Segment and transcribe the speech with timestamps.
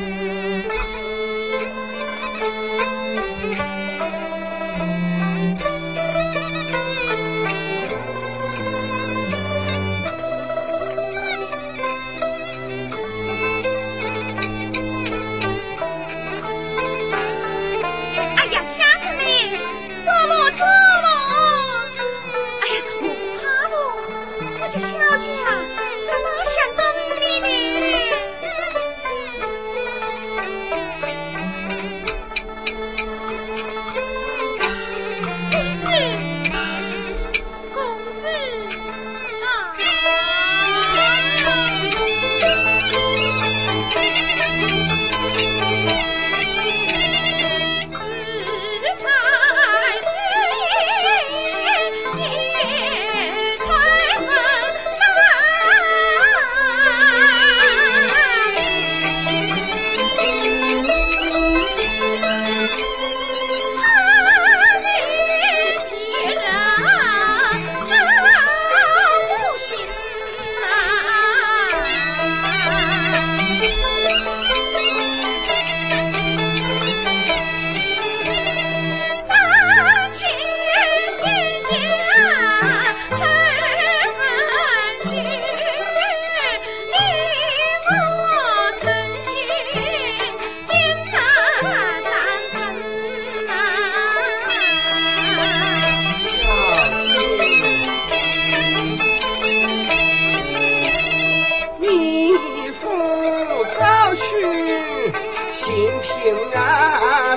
[0.00, 0.29] Thank you.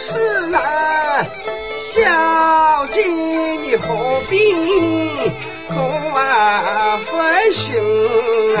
[0.00, 1.24] 是那
[1.80, 4.52] 小姐，你何必
[5.74, 5.76] 多
[7.10, 7.66] 费心
[8.56, 8.60] 啊？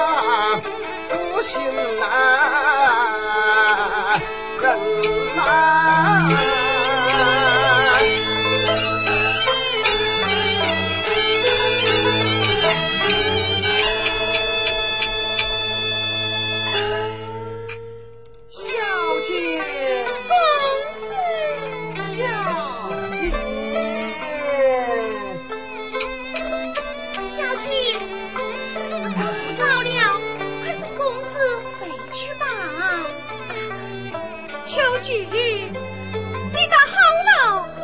[35.13, 36.93] 你到后
[37.27, 37.31] 楼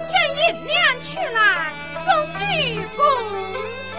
[0.08, 1.36] 将银两取来，
[2.06, 2.08] 送
[2.40, 2.50] 与
[2.96, 3.04] 公
[3.92, 3.96] 子。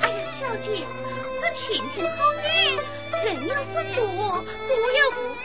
[0.00, 0.66] 哎呀，小姐，
[1.40, 1.64] 这前
[1.94, 2.44] 厅好冷，
[3.24, 4.02] 人要是多，
[4.66, 5.44] 多又不便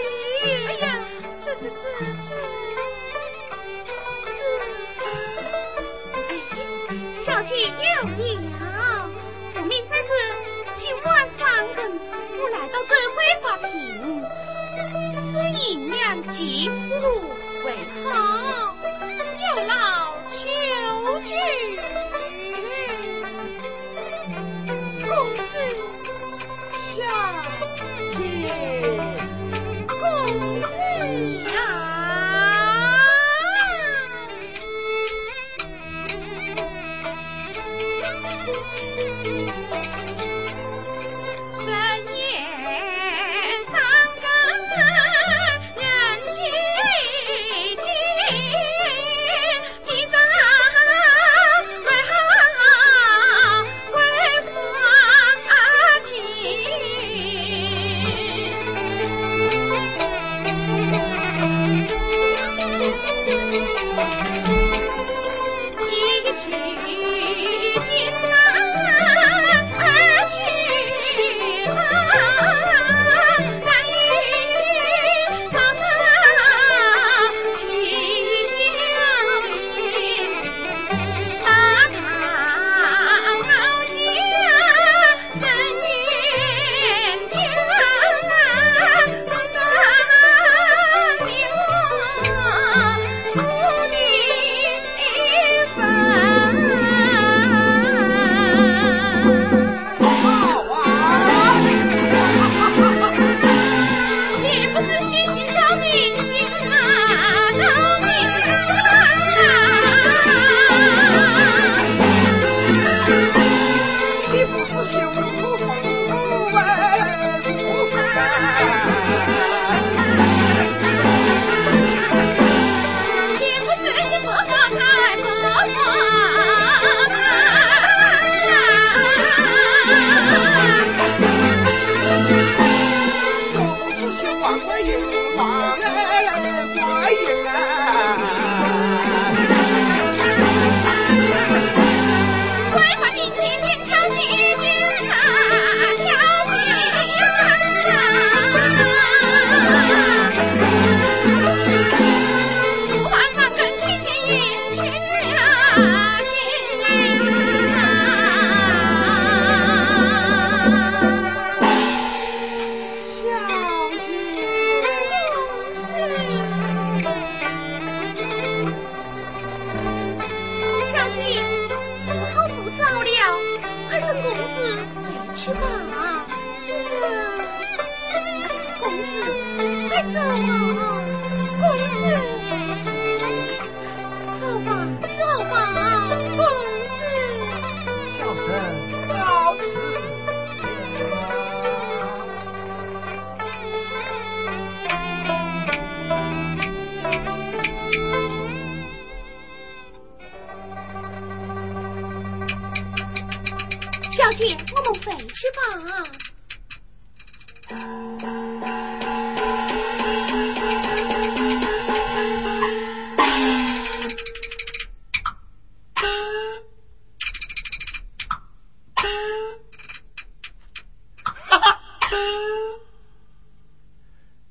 [0.79, 0.83] 呀。
[1.43, 1.73] 这这这
[2.27, 2.29] 这。
[6.27, 6.29] 哎，
[7.23, 7.69] 小姐有
[8.17, 8.21] 礼。
[16.13, 17.73] 但结果为
[18.03, 18.70] 好。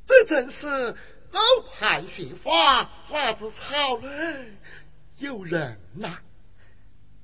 [0.06, 0.96] 这正是
[1.32, 1.40] 老
[1.72, 4.56] 派学法，哪知草内
[5.18, 6.18] 有人呐，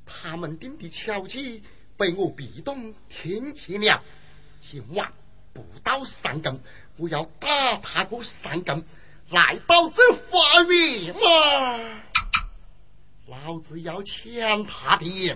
[0.04, 1.62] 他们定的巧计。
[1.96, 4.02] 被我壁咚听见了，
[4.70, 5.12] 今晚
[5.54, 6.60] 不到三更，
[6.98, 8.84] 我要打他个三更，
[9.30, 12.02] 来到这法院嘛，
[13.28, 15.34] 老子要抢他的人，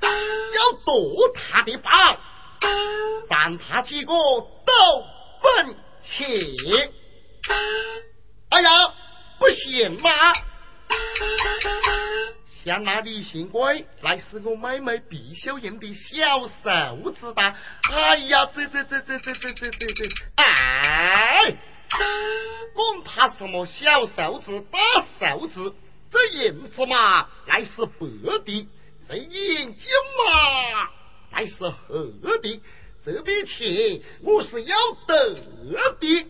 [0.00, 1.90] 要夺他的宝，
[3.28, 5.04] 让他几个都
[5.42, 6.92] 分钱。
[8.50, 8.70] 哎呀，
[9.38, 10.10] 不行吗？
[12.64, 17.42] 向那李新贵来是我妹妹毕秀英的小瘦子的。
[17.90, 21.56] 哎呀，这这这这这这这这这，哎，
[22.74, 24.78] 管他什么小瘦子大
[25.18, 25.74] 瘦子，
[26.10, 28.06] 这银子嘛，乃是白
[28.44, 28.68] 的；
[29.08, 29.88] 这银金
[30.18, 30.88] 嘛，
[31.32, 32.62] 乃是黑的。
[33.04, 34.76] 这笔钱我是要
[35.08, 36.26] 得的，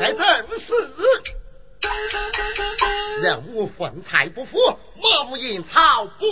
[0.00, 0.92] 在正是。
[3.22, 4.58] 人无横财不富，
[4.96, 6.26] 马无银草不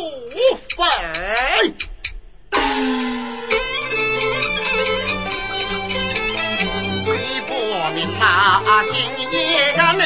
[0.77, 1.75] 肥。
[7.07, 8.95] 为国民那今
[9.33, 10.05] 夜嘞，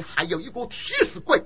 [0.00, 0.76] 还有一个替
[1.12, 1.42] 死鬼，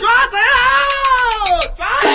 [0.00, 0.36] 抓走！
[1.76, 2.06] 抓走！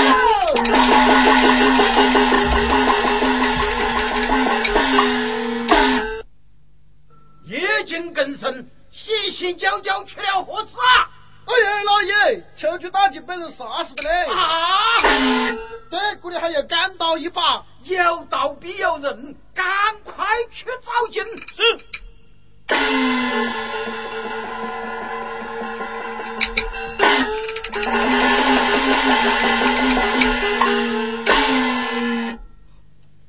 [7.45, 11.09] 夜静更深，洗洗脚脚去了何事啊？
[11.45, 14.09] 哎呀，老爷，秋菊大姐被人杀死的嘞！
[14.31, 15.01] 啊！
[15.93, 17.63] 对，这里还要赶刀一把。
[17.83, 19.63] 有道必有人，赶
[20.03, 21.23] 快去找金。
[21.23, 21.77] 是。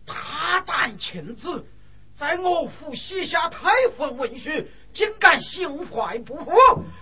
[0.06, 1.66] 大胆犬子，
[2.18, 3.68] 在我府写下太
[3.98, 4.48] 妃文书，
[4.94, 6.50] 竟敢心怀不服，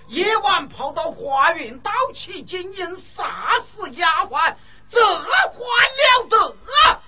[0.08, 4.56] 夜晚跑到花园盗取金银，杀死丫鬟，
[4.92, 7.00] 这还了得啊！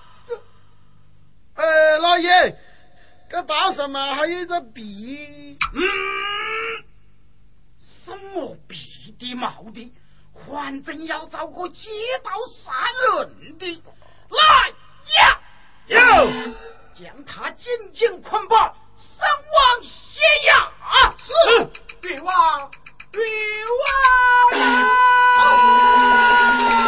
[1.55, 2.57] 呃，老爷，
[3.31, 5.59] 这大什么还有一个笔。
[5.75, 5.83] 嗯，
[8.05, 9.93] 什么笔的毛的，
[10.49, 11.91] 反正要找个街
[12.23, 12.31] 道
[12.65, 12.73] 杀
[13.19, 13.83] 人的，
[14.31, 14.71] 来
[15.19, 15.39] 呀！
[15.87, 15.99] 有，
[16.95, 20.73] 将他紧紧捆绑，送往下压。
[21.19, 21.31] 是，
[22.09, 22.71] 欲望，
[23.13, 23.19] 欲
[23.69, 23.75] 望。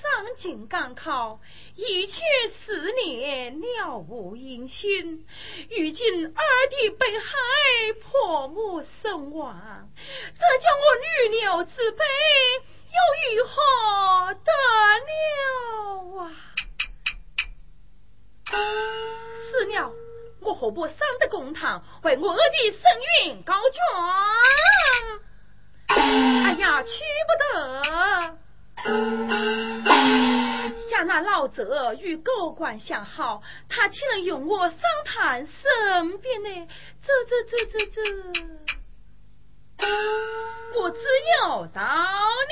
[0.00, 1.40] 上京赶考，
[1.76, 5.26] 一去四年了无音讯。
[5.68, 7.26] 如今二弟被害，
[8.02, 9.90] 婆母身亡，
[10.32, 12.04] 这叫我女流之辈，
[12.86, 12.98] 又
[13.36, 14.52] 如何得
[15.06, 16.32] 了啊？
[19.50, 19.92] 死了，
[20.40, 22.80] 我何不上得公堂，为我二弟申
[23.26, 23.78] 冤告状？
[25.88, 26.90] 哎呀，去
[27.26, 28.38] 不得！
[30.90, 36.48] 像那老者与狗官相好，他岂能容我上谈身边呢？
[37.02, 38.00] 这这这这这，
[40.80, 40.98] 我自
[41.42, 41.80] 有道
[42.48, 42.50] 理。